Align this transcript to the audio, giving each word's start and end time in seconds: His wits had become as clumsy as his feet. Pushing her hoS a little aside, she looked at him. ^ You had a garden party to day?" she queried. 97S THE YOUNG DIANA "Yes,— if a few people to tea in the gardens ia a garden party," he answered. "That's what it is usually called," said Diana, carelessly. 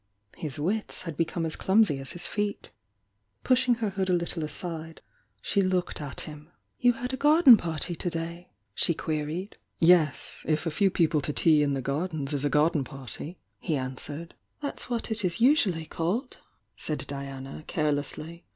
His 0.35 0.57
wits 0.57 1.03
had 1.03 1.15
become 1.15 1.45
as 1.45 1.55
clumsy 1.55 1.99
as 1.99 2.13
his 2.13 2.25
feet. 2.25 2.71
Pushing 3.43 3.75
her 3.75 3.91
hoS 3.91 4.09
a 4.09 4.13
little 4.13 4.43
aside, 4.43 4.99
she 5.43 5.61
looked 5.61 6.01
at 6.01 6.21
him. 6.21 6.47
^ 6.49 6.51
You 6.79 6.93
had 6.93 7.13
a 7.13 7.17
garden 7.17 7.55
party 7.55 7.95
to 7.95 8.09
day?" 8.09 8.49
she 8.73 8.95
queried. 8.95 9.59
97S 9.79 9.79
THE 9.81 9.85
YOUNG 9.89 9.97
DIANA 9.99 10.09
"Yes,— 10.09 10.45
if 10.47 10.65
a 10.65 10.71
few 10.71 10.89
people 10.89 11.21
to 11.21 11.31
tea 11.33 11.61
in 11.61 11.75
the 11.75 11.83
gardens 11.83 12.33
ia 12.33 12.47
a 12.47 12.49
garden 12.49 12.83
party," 12.83 13.37
he 13.59 13.75
answered. 13.77 14.33
"That's 14.59 14.89
what 14.89 15.11
it 15.11 15.23
is 15.23 15.39
usually 15.39 15.85
called," 15.85 16.39
said 16.75 17.05
Diana, 17.07 17.63
carelessly. 17.67 18.47